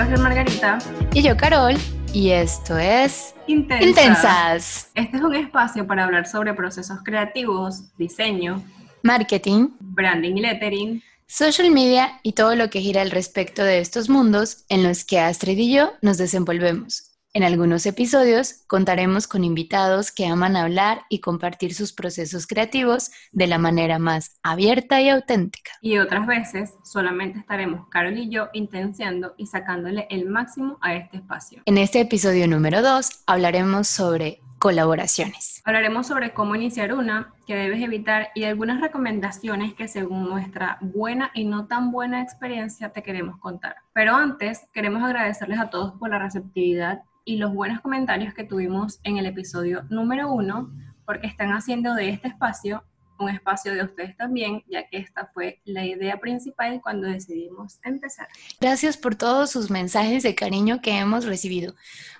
[0.00, 0.78] Yo soy Margarita.
[1.12, 1.76] Y yo Carol.
[2.14, 3.86] Y esto es Intensas.
[3.86, 4.90] Intensas.
[4.94, 8.64] Este es un espacio para hablar sobre procesos creativos, diseño,
[9.02, 11.02] Marketing, branding y lettering.
[11.26, 15.20] social media y todo lo que gira al respecto de estos mundos en los que
[15.20, 17.09] Astrid y yo nos desenvolvemos.
[17.32, 23.46] En algunos episodios contaremos con invitados que aman hablar y compartir sus procesos creativos de
[23.46, 25.70] la manera más abierta y auténtica.
[25.80, 31.18] Y otras veces solamente estaremos Carol y yo intenciando y sacándole el máximo a este
[31.18, 31.62] espacio.
[31.66, 35.62] En este episodio número 2 hablaremos sobre colaboraciones.
[35.64, 41.30] Hablaremos sobre cómo iniciar una, que debes evitar y algunas recomendaciones que según nuestra buena
[41.32, 43.76] y no tan buena experiencia te queremos contar.
[43.94, 49.00] Pero antes queremos agradecerles a todos por la receptividad y los buenos comentarios que tuvimos
[49.04, 50.70] en el episodio número uno,
[51.04, 52.84] porque están haciendo de este espacio
[53.20, 58.28] un espacio de ustedes también, ya que esta fue la idea principal cuando decidimos empezar.
[58.60, 61.74] Gracias por todos sus mensajes de cariño que hemos recibido.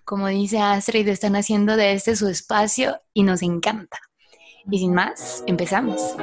[0.05, 3.99] Como dice Astrid, están haciendo de este su espacio y nos encanta.
[4.71, 6.17] Y sin más, empezamos.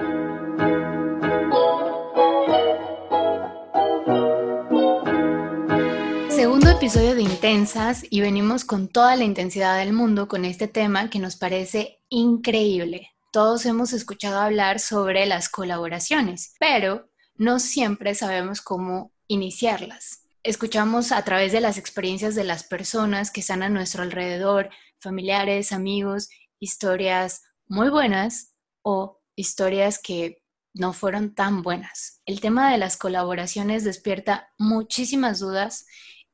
[6.87, 11.19] Episodio de Intensas y venimos con toda la intensidad del mundo con este tema que
[11.19, 13.11] nos parece increíble.
[13.33, 20.29] Todos hemos escuchado hablar sobre las colaboraciones, pero no siempre sabemos cómo iniciarlas.
[20.43, 24.69] Escuchamos a través de las experiencias de las personas que están a nuestro alrededor,
[25.01, 30.41] familiares, amigos, historias muy buenas o historias que
[30.73, 32.21] no fueron tan buenas.
[32.25, 35.85] El tema de las colaboraciones despierta muchísimas dudas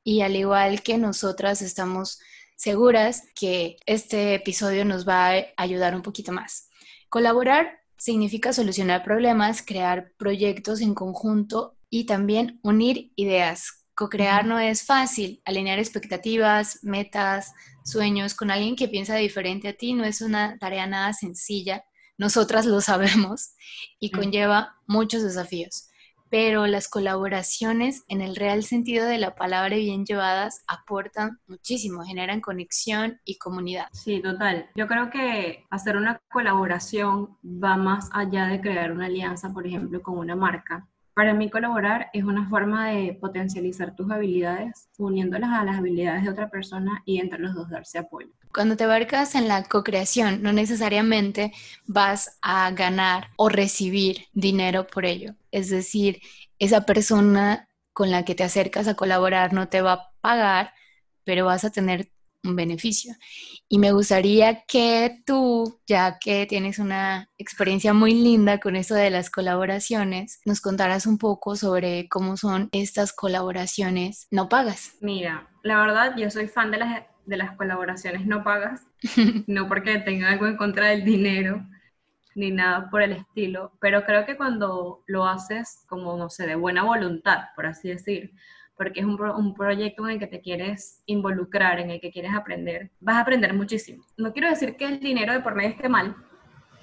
[0.03, 2.19] y al igual que nosotras estamos
[2.55, 6.69] seguras que este episodio nos va a ayudar un poquito más.
[7.09, 13.85] Colaborar significa solucionar problemas, crear proyectos en conjunto y también unir ideas.
[13.95, 17.53] Co-crear no es fácil, alinear expectativas, metas,
[17.85, 21.85] sueños con alguien que piensa diferente a ti no es una tarea nada sencilla.
[22.17, 23.53] Nosotras lo sabemos
[23.99, 25.89] y conlleva muchos desafíos
[26.33, 32.03] pero las colaboraciones en el real sentido de la palabra y bien llevadas aportan muchísimo,
[32.03, 33.85] generan conexión y comunidad.
[33.91, 34.67] Sí, total.
[34.73, 40.01] Yo creo que hacer una colaboración va más allá de crear una alianza, por ejemplo,
[40.01, 40.87] con una marca.
[41.13, 46.29] Para mí colaborar es una forma de potencializar tus habilidades, uniéndolas a las habilidades de
[46.29, 48.29] otra persona y entre los dos darse apoyo.
[48.51, 51.51] Cuando te abarcas en la co-creación, no necesariamente
[51.85, 55.35] vas a ganar o recibir dinero por ello.
[55.51, 56.19] Es decir,
[56.57, 60.73] esa persona con la que te acercas a colaborar no te va a pagar,
[61.23, 62.09] pero vas a tener
[62.43, 63.15] un beneficio.
[63.69, 69.09] Y me gustaría que tú, ya que tienes una experiencia muy linda con esto de
[69.09, 74.95] las colaboraciones, nos contaras un poco sobre cómo son estas colaboraciones no pagas.
[75.01, 78.85] Mira, la verdad yo soy fan de las, de las colaboraciones no pagas,
[79.47, 81.65] no porque tenga algo en contra del dinero,
[82.35, 86.55] ni nada por el estilo, pero creo que cuando lo haces como, no sé, de
[86.55, 88.33] buena voluntad, por así decir,
[88.83, 92.91] porque es un, proyecto en el que te quieres involucrar, en el que quieres aprender,
[92.99, 94.03] vas a aprender muchísimo.
[94.17, 96.17] No quiero decir que el dinero de por medio esté mal,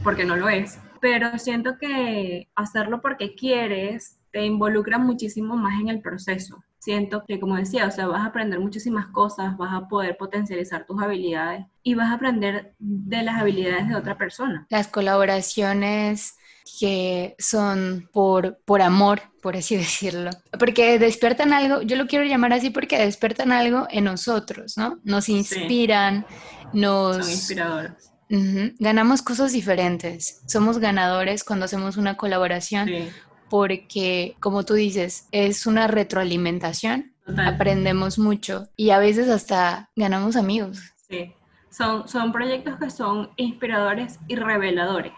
[0.02, 5.88] porque no lo es, pero siento que hacerlo porque quieres te involucra muchísimo más en
[5.88, 6.64] el proceso.
[6.78, 10.86] Siento que, como decía, o sea, vas a aprender muchísimas cosas, vas a poder potencializar
[10.86, 14.66] tus habilidades y vas a aprender de las habilidades de otra persona.
[14.70, 16.38] Las colaboraciones
[16.78, 20.30] que son por, por amor, por así decirlo.
[20.58, 24.98] Porque despiertan algo, yo lo quiero llamar así porque despiertan algo en nosotros, ¿no?
[25.04, 26.80] Nos inspiran, sí.
[26.80, 27.16] nos...
[27.16, 28.12] Son inspiradoras.
[28.30, 28.74] Uh -huh.
[28.78, 30.42] Ganamos cosas diferentes.
[30.46, 33.08] Somos ganadores cuando hacemos una colaboración sí.
[33.48, 37.12] porque, como tú dices, es una retroalimentación.
[37.26, 37.54] Total.
[37.54, 40.80] Aprendemos mucho y a veces hasta ganamos amigos.
[41.08, 41.32] Sí,
[41.70, 45.12] son, son proyectos que son inspiradores y reveladores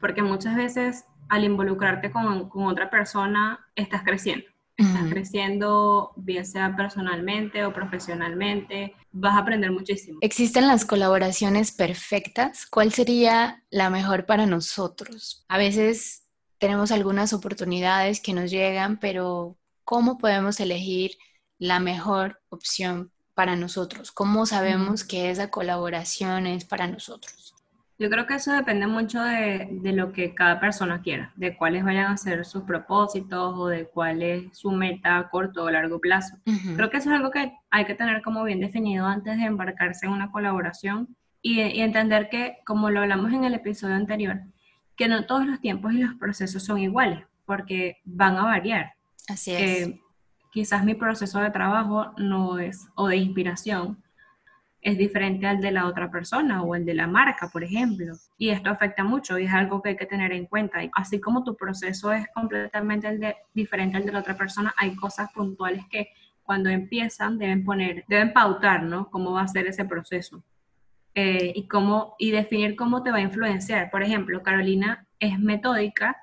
[0.00, 4.46] porque muchas veces al involucrarte con, con otra persona estás creciendo.
[4.76, 5.10] Estás uh -huh.
[5.10, 10.18] creciendo, bien sea personalmente o profesionalmente, vas a aprender muchísimo.
[10.20, 12.66] ¿Existen las colaboraciones perfectas?
[12.66, 15.44] ¿Cuál sería la mejor para nosotros?
[15.48, 16.24] A veces
[16.58, 21.12] tenemos algunas oportunidades que nos llegan, pero ¿cómo podemos elegir
[21.58, 24.10] la mejor opción para nosotros?
[24.10, 27.53] ¿Cómo sabemos que esa colaboración es para nosotros?
[27.98, 31.84] Yo creo que eso depende mucho de, de, lo que cada persona quiera, de cuáles
[31.84, 36.00] vayan a ser sus propósitos o de cuál es su meta a corto o largo
[36.00, 36.36] plazo.
[36.44, 36.76] Uh -huh.
[36.76, 40.06] Creo que eso es algo que hay que tener como bien definido antes de embarcarse
[40.06, 44.40] en una colaboración y, y entender que, como lo hablamos en el episodio anterior,
[44.96, 48.94] que no todos los tiempos y los procesos son iguales, porque van a variar.
[49.28, 49.60] Así es.
[49.60, 50.00] Eh,
[50.52, 54.02] quizás mi proceso de trabajo no es, o de inspiración,
[54.84, 58.14] es diferente al de la otra persona o el de la marca, por ejemplo.
[58.36, 60.80] Y esto afecta mucho y es algo que hay que tener en cuenta.
[60.94, 64.94] Así como tu proceso es completamente el de, diferente al de la otra persona, hay
[64.94, 66.08] cosas puntuales que
[66.42, 69.08] cuando empiezan deben poner, deben pautar, ¿no?
[69.10, 70.44] Cómo va a ser ese proceso.
[71.14, 73.90] Eh, y, cómo, y definir cómo te va a influenciar.
[73.90, 76.14] Por ejemplo, Carolina es metódica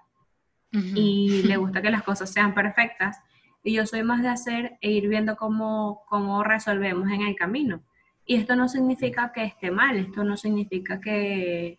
[0.72, 3.18] y le gusta que las cosas sean perfectas.
[3.64, 7.82] Y yo soy más de hacer e ir viendo cómo, cómo resolvemos en el camino.
[8.26, 11.78] Y esto no significa que esté mal, esto no significa que,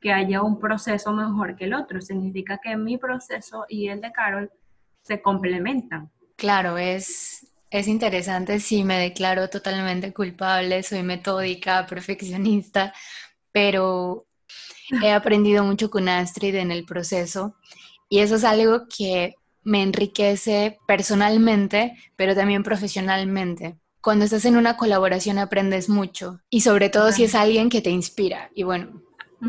[0.00, 4.12] que haya un proceso mejor que el otro, significa que mi proceso y el de
[4.12, 4.50] Carol
[5.02, 6.10] se complementan.
[6.36, 12.92] Claro, es, es interesante, sí, me declaro totalmente culpable, soy metódica, perfeccionista,
[13.52, 14.26] pero
[15.02, 17.56] he aprendido mucho con Astrid en el proceso
[18.08, 24.76] y eso es algo que me enriquece personalmente, pero también profesionalmente cuando estás en una
[24.76, 28.50] colaboración aprendes mucho y sobre todo si es alguien que te inspira.
[28.54, 29.00] Y bueno,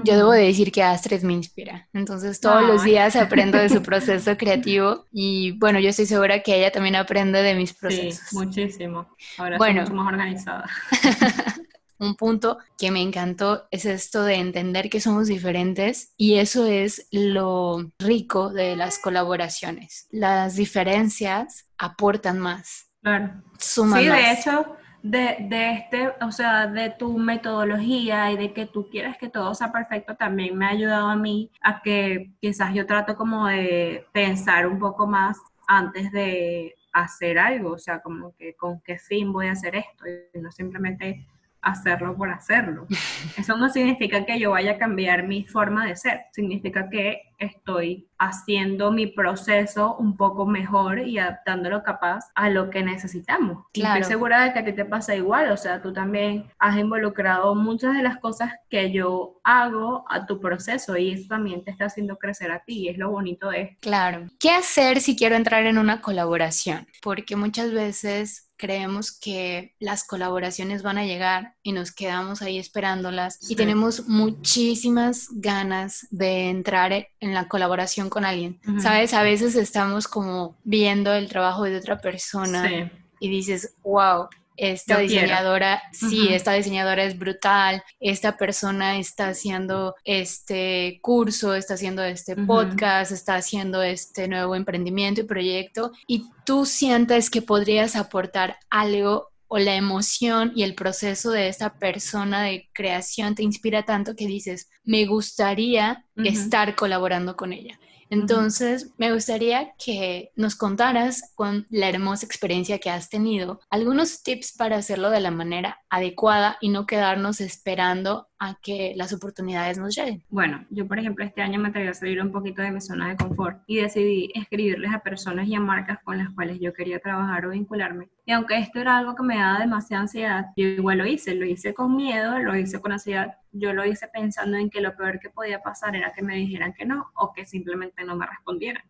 [0.04, 1.90] yo debo de decir que Astrid me inspira.
[1.92, 6.56] Entonces todos los días aprendo de su proceso creativo y bueno, yo estoy segura que
[6.56, 8.28] ella también aprende de mis procesos.
[8.30, 9.08] Sí, muchísimo.
[9.38, 10.70] Ahora bueno, mucho más organizada.
[12.00, 17.08] Un punto que me encantó es esto de entender que somos diferentes y eso es
[17.12, 20.08] lo rico de las colaboraciones.
[20.12, 23.32] Las diferencias aportan más Claro.
[23.58, 28.90] sí, de hecho, de, de, este, o sea, de tu metodología y de que tú
[28.90, 32.88] quieres que todo sea perfecto, también me ha ayudado a mí a que quizás yo
[32.88, 38.56] trato como de pensar un poco más antes de hacer algo, o sea, como que
[38.56, 41.28] con qué fin voy a hacer esto y no simplemente
[41.62, 42.88] hacerlo por hacerlo.
[43.38, 48.10] Eso no significa que yo vaya a cambiar mi forma de ser, significa que estoy
[48.18, 53.66] haciendo mi proceso un poco mejor y adaptándolo capaz a lo que necesitamos.
[53.74, 54.00] Claro.
[54.00, 57.54] estoy segura de que a ti te pasa igual, o sea, tú también has involucrado
[57.56, 61.86] muchas de las cosas que yo hago a tu proceso y eso también te está
[61.86, 63.78] haciendo crecer a ti y es lo bonito de esto.
[63.81, 64.28] Claro.
[64.39, 66.88] ¿Qué hacer si quiero entrar en una colaboración?
[67.01, 73.38] Porque muchas veces creemos que las colaboraciones van a llegar y nos quedamos ahí esperándolas
[73.50, 78.60] y tenemos muchísimas ganas de entrar en la colaboración con alguien.
[78.80, 79.14] ¿Sabes?
[79.14, 85.82] A veces estamos como viendo el trabajo de otra persona y dices, wow, esta diseñadora,
[85.92, 93.12] sí, esta diseñadora es brutal, esta persona está haciendo este curso, está haciendo este podcast,
[93.12, 99.60] está haciendo este nuevo emprendimiento y proyecto y tú sientes que podrías aportar algo o
[99.60, 104.72] la emoción y el proceso de esta persona de creación te inspira tanto que dices,
[104.84, 107.80] me gustaría estar colaborando con ella.
[108.13, 114.56] Entonces, me gustaría que nos contaras con la hermosa experiencia que has tenido, algunos tips
[114.56, 119.95] para hacerlo de la manera adecuada y no quedarnos esperando a que las oportunidades nos
[119.95, 120.24] lleguen.
[120.30, 123.10] Bueno, yo por ejemplo este año me atreví a salir un poquito de mi zona
[123.10, 127.00] de confort y decidí escribirles a personas y a marcas con las cuales yo quería
[127.00, 128.10] trabajar o vincularme.
[128.25, 131.45] Y aunque esto era algo que me daba demasiada ansiedad, yo igual lo hice, lo
[131.45, 135.19] hice con miedo, lo hice con ansiedad, yo lo hice pensando en que lo peor
[135.19, 138.83] que podía pasar era que me dijeran que no o que simplemente no me respondieran.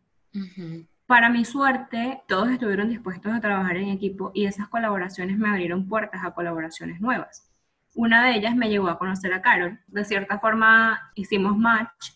[1.05, 5.87] Para mi suerte, todos estuvieron dispuestos a trabajar en equipo y esas colaboraciones me abrieron
[5.87, 7.51] puertas a colaboraciones nuevas.
[7.93, 9.79] Una de ellas me llevó a conocer a Carol.
[9.87, 12.13] De cierta forma hicimos match,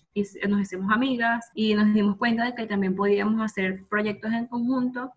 [0.47, 5.13] nos hicimos amigas y nos dimos cuenta de que también podíamos hacer proyectos en conjunto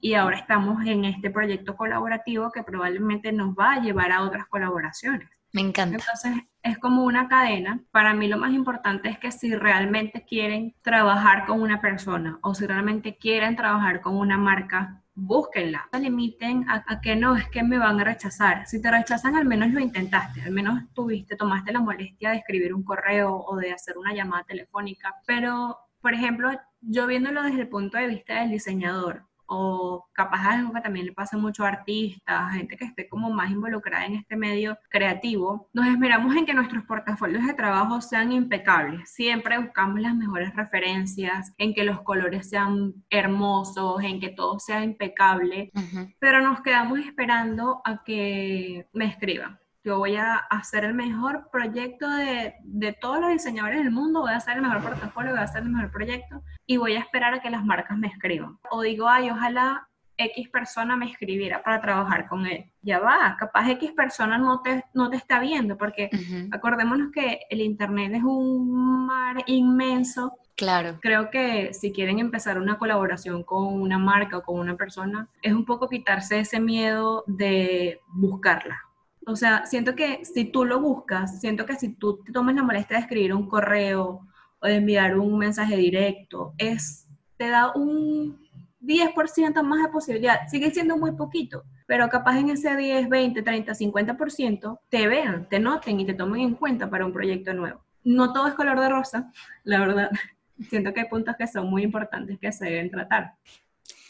[0.00, 4.46] y ahora estamos en este proyecto colaborativo que probablemente nos va a llevar a otras
[4.46, 5.28] colaboraciones.
[5.52, 5.98] Me encanta.
[5.98, 7.80] Entonces, es como una cadena.
[7.90, 12.54] Para mí lo más importante es que si realmente quieren trabajar con una persona o
[12.54, 15.88] si realmente quieren trabajar con una marca, búsquenla.
[15.92, 18.66] No limiten a, que no, es que me van a rechazar.
[18.66, 22.74] Si te rechazan, al menos lo intentaste, al menos tuviste, tomaste la molestia de escribir
[22.74, 25.14] un correo o de hacer una llamada telefónica.
[25.26, 30.72] Pero, por ejemplo, yo viéndolo desde el punto de vista del diseñador, o capaz algo
[30.72, 34.34] que también le pasa mucho a artistas, gente que esté como más involucrada en este
[34.34, 39.10] medio creativo, nos esperamos en que nuestros portafolios de trabajo sean impecables.
[39.10, 44.82] Siempre buscamos las mejores referencias, en que los colores sean hermosos, en que todo sea
[44.82, 45.70] impecable,
[46.18, 52.08] pero nos quedamos esperando a que me escriban yo voy a hacer el mejor proyecto
[52.08, 55.44] de, de, todos los diseñadores del mundo, voy a hacer el mejor portafolio, voy a
[55.44, 58.58] hacer el mejor proyecto y voy a esperar a que las marcas me escriban.
[58.70, 62.70] O digo, ay, ojalá X persona me escribiera para trabajar con él.
[62.82, 66.10] Ya va, capaz X persona no te, no te está viendo, porque
[66.52, 70.98] acordémonos que el Internet es un mar inmenso Claro.
[71.00, 75.52] Creo que si quieren empezar una colaboración con una marca o con una persona, es
[75.52, 78.78] un poco quitarse ese miedo de buscarla.
[79.26, 82.62] O sea, siento que si tú lo buscas, siento que si tú te tomas la
[82.62, 84.26] molestia de escribir un correo
[84.60, 88.38] o de enviar un mensaje directo, es, te da un
[88.80, 90.48] 10% más de posibilidad.
[90.48, 95.60] Sigue siendo muy poquito, pero capaz en ese 10, 20, 30, 50% te vean, te
[95.60, 97.80] noten y te tomen en cuenta para un proyecto nuevo.
[98.04, 99.30] No todo es color de rosa,
[99.62, 100.10] la verdad.
[100.68, 103.34] Siento que hay puntos que son muy importantes que se deben tratar,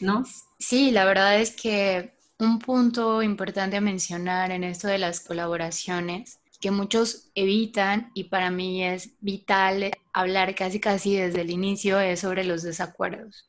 [0.01, 0.25] ¿no?
[0.59, 6.41] Sí, la verdad es que un punto importante a mencionar en esto de las colaboraciones
[6.61, 12.21] que muchos evitan y para mí es vital hablar casi casi desde el inicio es
[12.21, 13.49] sobre los desacuerdos.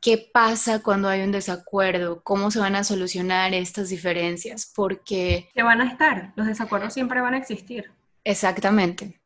[0.00, 2.22] ¿Qué pasa cuando hay un desacuerdo?
[2.22, 4.70] ¿Cómo se van a solucionar estas diferencias?
[4.74, 5.48] Porque...
[5.54, 7.90] Que van a estar, los desacuerdos siempre van a existir.
[8.22, 9.20] Exactamente.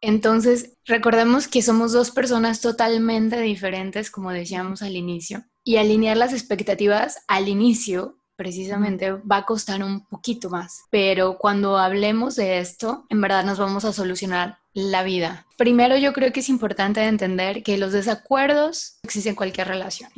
[0.00, 6.32] Entonces, recordemos que somos dos personas totalmente diferentes, como decíamos al inicio, y alinear las
[6.32, 10.84] expectativas al inicio precisamente va a costar un poquito más.
[10.88, 15.46] Pero cuando hablemos de esto, en verdad nos vamos a solucionar la vida.
[15.58, 20.10] Primero yo creo que es importante entender que los desacuerdos existen en cualquier relación.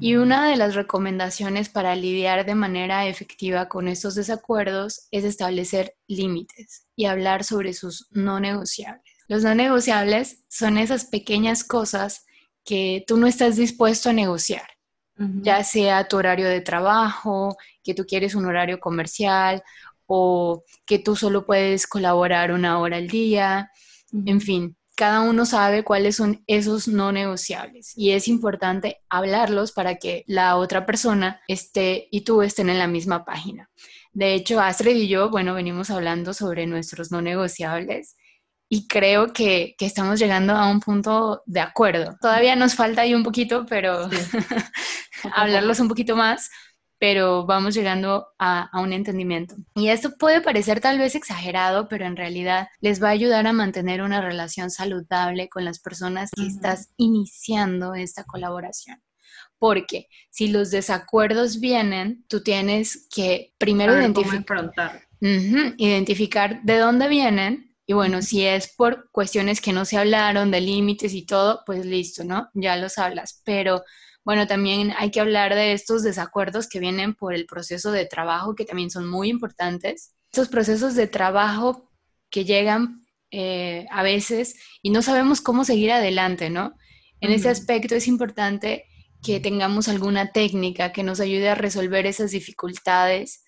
[0.00, 5.96] Y una de las recomendaciones para lidiar de manera efectiva con estos desacuerdos es establecer
[6.06, 9.04] límites y hablar sobre sus no negociables.
[9.28, 12.24] Los no negociables son esas pequeñas cosas
[12.64, 14.73] que tú no estás dispuesto a negociar
[15.16, 19.62] ya sea tu horario de trabajo, que tú quieres un horario comercial
[20.06, 23.70] o que tú solo puedes colaborar una hora al día,
[24.12, 29.96] en fin, cada uno sabe cuáles son esos no negociables y es importante hablarlos para
[29.96, 33.70] que la otra persona esté y tú estén en la misma página.
[34.12, 38.16] De hecho, Astrid y yo, bueno, venimos hablando sobre nuestros no negociables
[38.68, 42.16] y creo que, estamos llegando a un punto de acuerdo.
[42.20, 44.08] Todavía nos falta ahí un poquito, pero
[45.34, 46.50] hablarlos un poquito más,
[46.98, 49.56] pero vamos llegando a, un entendimiento.
[49.74, 53.52] Y esto puede parecer tal vez exagerado, pero en realidad les va a ayudar a
[53.52, 59.02] mantener una relación saludable con las personas que estás iniciando esta colaboración.
[59.58, 67.92] Porque si los desacuerdos vienen, tú tienes que primero identificar, identificar de dónde vienen y
[67.92, 72.24] bueno, si es por cuestiones que no se hablaron, de límites y todo, pues listo,
[72.24, 72.48] ¿no?
[72.54, 73.42] Ya los hablas.
[73.44, 73.84] Pero
[74.24, 78.54] bueno, también hay que hablar de estos desacuerdos que vienen por el proceso de trabajo,
[78.54, 80.14] que también son muy importantes.
[80.32, 81.90] Estos procesos de trabajo
[82.30, 86.74] que llegan eh, a veces y no sabemos cómo seguir adelante, ¿no?
[87.20, 88.86] En ese aspecto es importante
[89.22, 93.44] que tengamos alguna técnica que nos ayude a resolver esas dificultades.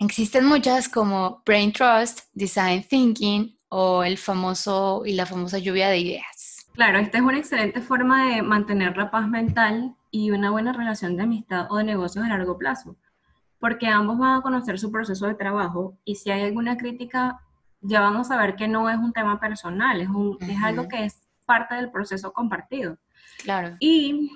[0.00, 5.98] Existen muchas como Brain Trust, Design Thinking o el famoso y la famosa lluvia de
[5.98, 6.66] ideas.
[6.74, 11.16] Claro, esta es una excelente forma de mantener la paz mental y una buena relación
[11.16, 12.96] de amistad o de negocios a largo plazo,
[13.58, 17.40] porque ambos van a conocer su proceso de trabajo y si hay alguna crítica,
[17.80, 21.04] ya vamos a ver que no es un tema personal, es, un, es algo que
[21.04, 22.98] es parte del proceso compartido.
[23.42, 23.76] Claro.
[23.78, 24.30] Y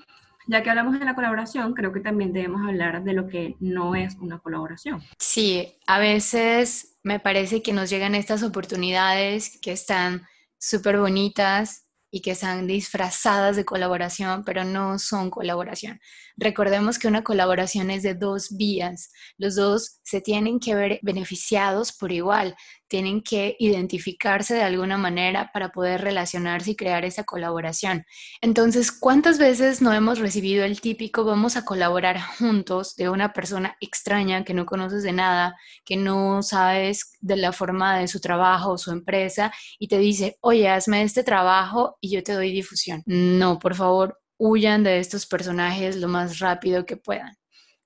[0.47, 3.95] ya que hablamos de la colaboración, creo que también debemos hablar de lo que no
[3.95, 5.03] es una colaboración.
[5.19, 10.23] Sí, a veces me parece que nos llegan estas oportunidades que están
[10.59, 11.85] súper bonitas
[12.15, 15.99] y que están disfrazadas de colaboración, pero no son colaboración.
[16.37, 19.11] Recordemos que una colaboración es de dos vías.
[19.37, 22.55] Los dos se tienen que ver beneficiados por igual
[22.95, 28.07] tienen que identificarse de alguna manera para poder relacionarse y crear esa colaboración.
[28.41, 33.77] Entonces, ¿cuántas veces no hemos recibido el típico vamos a colaborar juntos de una persona
[33.81, 38.71] extraña que no conoces de nada, que no sabes de la forma de su trabajo
[38.71, 43.03] o su empresa y te dice, oye, hazme este trabajo y yo te doy difusión?
[43.07, 47.37] No, por favor, huyan de estos personajes lo más rápido que puedan.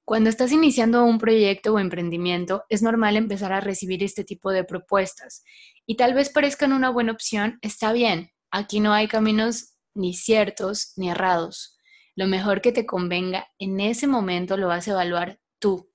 [0.09, 4.65] Cuando estás iniciando un proyecto o emprendimiento, es normal empezar a recibir este tipo de
[4.65, 5.45] propuestas
[5.85, 8.31] y tal vez parezcan una buena opción, está bien.
[8.51, 11.77] Aquí no hay caminos ni ciertos ni errados.
[12.17, 15.91] Lo mejor que te convenga en ese momento lo vas a evaluar tú.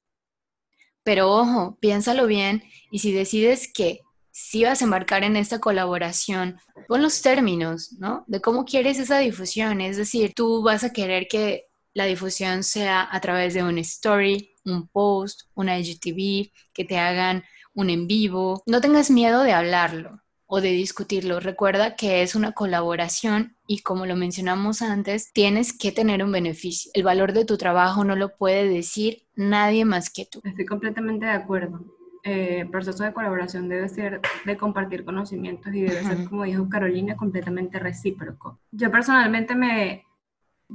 [1.01, 6.59] Pero ojo, piénsalo bien y si decides que si vas a embarcar en esta colaboración,
[6.87, 8.25] pon los términos, ¿no?
[8.27, 9.81] De cómo quieres esa difusión.
[9.81, 14.51] Es decir, tú vas a querer que la difusión sea a través de un story,
[14.65, 18.63] un post, una IGTV, que te hagan un en vivo.
[18.65, 21.39] No tengas miedo de hablarlo o de discutirlo.
[21.39, 26.91] Recuerda que es una colaboración y como lo mencionamos antes, tienes que tener un beneficio.
[26.93, 30.41] El valor de tu trabajo no lo puede decir nadie más que tú.
[30.43, 31.83] Estoy completamente de acuerdo.
[32.25, 37.17] eh, proceso de colaboración debe ser de compartir conocimientos y debe ser, como dijo Carolina,
[37.17, 38.59] completamente recíproco.
[38.71, 40.05] Yo personalmente me,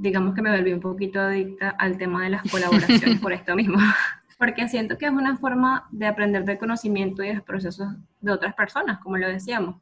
[0.00, 3.78] digamos que me volví un poquito adicta al tema de las colaboraciones por esto mismo,
[4.38, 7.88] porque siento que es una forma de aprender del conocimiento y de los procesos
[8.21, 9.76] de otras personas, como lo decíamos.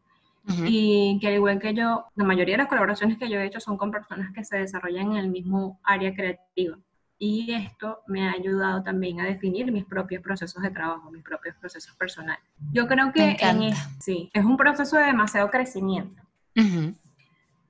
[0.64, 3.58] Y que al igual que yo, la mayoría de las colaboraciones que yo he hecho
[3.58, 6.78] son con personas que se desarrollan en el mismo área creativa
[7.18, 11.56] y esto me ha ayudado también a definir mis propios procesos de trabajo, mis propios
[11.56, 12.44] procesos personales.
[12.72, 16.22] Yo creo que en sí, es un proceso de demasiado crecimiento.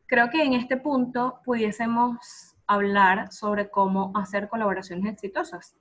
[0.06, 2.16] Creo que en este punto pudiésemos
[2.66, 5.74] hablar sobre cómo hacer colaboraciones exitosas.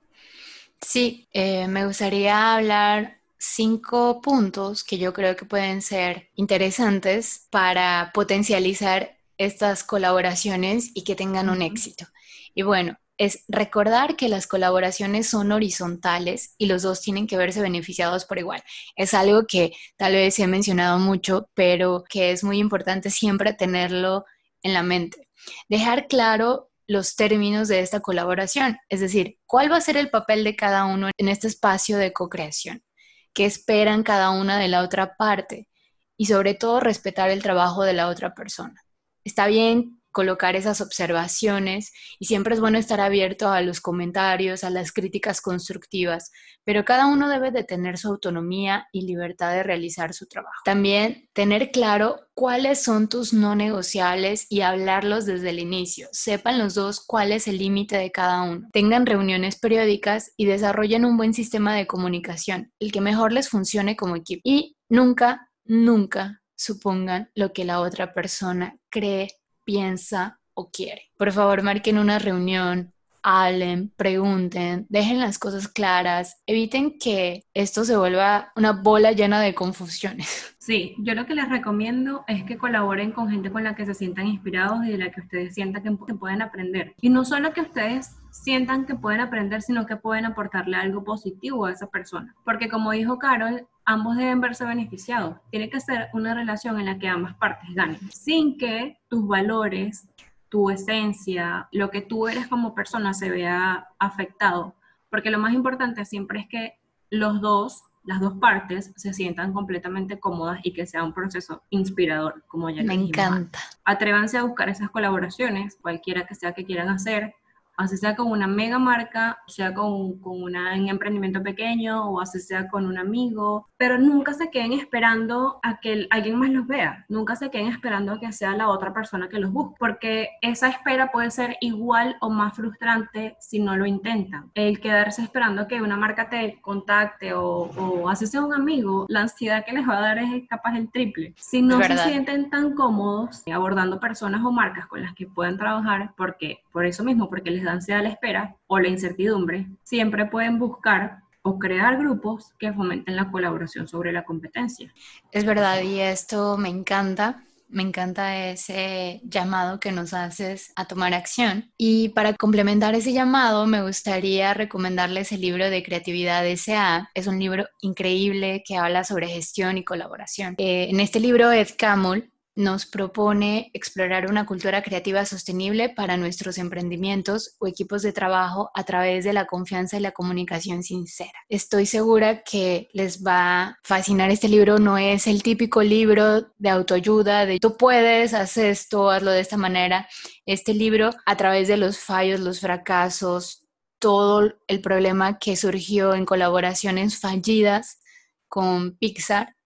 [0.80, 8.10] Sí, eh, me gustaría hablar cinco puntos que yo creo que pueden ser interesantes para
[8.14, 12.06] potencializar estas colaboraciones y que tengan un éxito.
[12.54, 17.60] Y bueno, es recordar que las colaboraciones son horizontales y los dos tienen que verse
[17.60, 18.62] beneficiados por igual.
[18.94, 24.24] Es algo que tal vez he mencionado mucho, pero que es muy importante siempre tenerlo
[24.62, 25.28] en la mente.
[25.68, 30.44] Dejar claro los términos de esta colaboración, es decir, cuál va a ser el papel
[30.44, 32.84] de cada uno en este espacio de co-creación,
[33.32, 35.68] qué esperan cada una de la otra parte
[36.16, 38.80] y sobre todo respetar el trabajo de la otra persona.
[39.24, 44.70] Está bien colocar esas observaciones y siempre es bueno estar abierto a los comentarios, a
[44.70, 46.32] las críticas constructivas,
[46.64, 50.62] pero cada uno debe de tener su autonomía y libertad de realizar su trabajo.
[50.64, 56.08] También tener claro cuáles son tus no negociables y hablarlos desde el inicio.
[56.12, 58.70] Sepan los dos cuál es el límite de cada uno.
[58.72, 63.96] Tengan reuniones periódicas y desarrollen un buen sistema de comunicación, el que mejor les funcione
[63.96, 64.40] como equipo.
[64.44, 69.28] Y nunca, nunca supongan lo que la otra persona cree
[69.66, 71.10] piensa o quiere.
[71.18, 77.96] Por favor, marquen una reunión, hablen, pregunten, dejen las cosas claras, eviten que esto se
[77.96, 80.52] vuelva una bola llena de confusiones.
[80.66, 83.94] Sí, yo lo que les recomiendo es que colaboren con gente con la que se
[83.94, 86.92] sientan inspirados y de la que ustedes sientan que pueden aprender.
[87.00, 91.66] Y no solo que ustedes sientan que pueden aprender, sino que pueden aportarle algo positivo
[91.66, 92.34] a esa persona.
[92.44, 95.36] Porque como dijo Carol, ambos deben verse beneficiados.
[95.50, 100.08] Tiene que ser una relación en la que ambas partes ganen, sin que tus valores,
[100.48, 104.74] tu esencia, lo que tú eres como persona se vea afectado.
[105.08, 106.78] Porque lo más importante siempre es que
[107.10, 112.44] los dos las dos partes se sientan completamente cómodas y que sea un proceso inspirador,
[112.46, 113.58] como ya Me encanta.
[113.84, 117.34] Atrévanse a buscar esas colaboraciones, cualquiera que sea que quieran hacer,
[117.76, 122.68] así sea con una mega marca, sea con, con un emprendimiento pequeño o así sea
[122.68, 127.36] con un amigo, pero nunca se queden esperando a que alguien más los vea, nunca
[127.36, 131.10] se queden esperando a que sea la otra persona que los busque, porque esa espera
[131.10, 134.50] puede ser igual o más frustrante si no lo intentan.
[134.54, 139.22] El quedarse esperando que una marca te contacte o, o así sea un amigo, la
[139.22, 141.34] ansiedad que les va a dar es capaz el triple.
[141.36, 146.12] Si no se sienten tan cómodos abordando personas o marcas con las que puedan trabajar,
[146.16, 151.18] porque por eso mismo, porque les ansiedad la espera o la incertidumbre, siempre pueden buscar
[151.42, 154.92] o crear grupos que fomenten la colaboración sobre la competencia.
[155.30, 157.42] Es verdad, y esto me encanta.
[157.68, 161.72] Me encanta ese llamado que nos haces a tomar acción.
[161.76, 167.10] Y para complementar ese llamado, me gustaría recomendarles el libro de Creatividad S.A.
[167.12, 170.54] Es un libro increíble que habla sobre gestión y colaboración.
[170.58, 176.56] Eh, en este libro, Ed Camul nos propone explorar una cultura creativa sostenible para nuestros
[176.56, 181.38] emprendimientos o equipos de trabajo a través de la confianza y la comunicación sincera.
[181.50, 184.78] Estoy segura que les va a fascinar este libro.
[184.78, 189.58] No es el típico libro de autoayuda de tú puedes, haz esto, hazlo de esta
[189.58, 190.08] manera.
[190.46, 193.66] Este libro, a través de los fallos, los fracasos,
[193.98, 198.00] todo el problema que surgió en colaboraciones fallidas
[198.48, 199.56] con Pixar,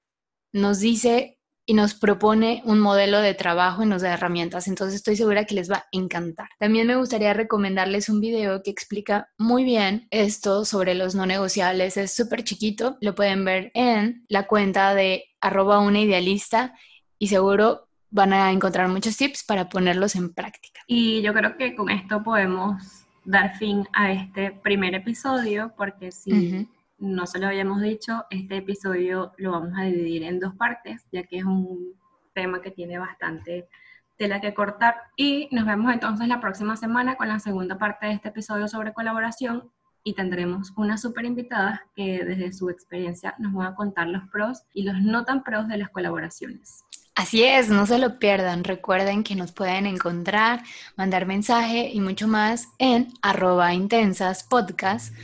[0.53, 4.66] nos dice y nos propone un modelo de trabajo y nos da herramientas.
[4.66, 6.49] Entonces estoy segura que les va a encantar.
[6.59, 11.96] También me gustaría recomendarles un video que explica muy bien esto sobre los no negociables.
[11.96, 12.96] Es súper chiquito.
[13.01, 16.75] Lo pueden ver en la cuenta de arroba una idealista
[17.18, 20.81] y seguro van a encontrar muchos tips para ponerlos en práctica.
[20.87, 22.83] Y yo creo que con esto podemos
[23.25, 26.66] dar fin a este primer episodio porque si
[27.01, 31.25] no se lo habíamos dicho, este episodio lo vamos a dividir en dos partes, ya
[31.25, 31.95] que es un
[32.35, 33.69] tema que tiene bastante
[34.17, 34.97] tela que cortar.
[35.17, 38.93] Y nos vemos entonces la próxima semana con la segunda parte de este episodio sobre
[38.93, 39.71] colaboración
[40.05, 44.63] y tendremos una súper invitada que desde su experiencia nos va a contar los pros
[44.73, 46.85] y los no tan pros de las colaboraciones.
[47.15, 48.65] Así es, no se lo pierdan.
[48.65, 50.63] Recuerden que nos pueden encontrar,
[50.97, 55.15] mandar mensaje y mucho más en arroba intensas podcast.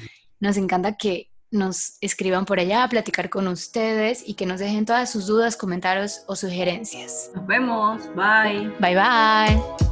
[0.41, 4.87] Nos encanta que nos escriban por allá a platicar con ustedes y que nos dejen
[4.87, 7.31] todas sus dudas, comentarios o sugerencias.
[7.35, 8.03] Nos vemos.
[8.15, 8.73] Bye.
[8.79, 9.86] Bye bye.